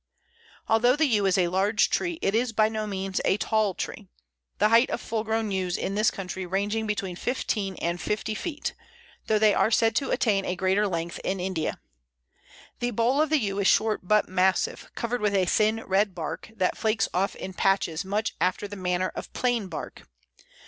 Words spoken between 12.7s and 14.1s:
The bole of the Yew is short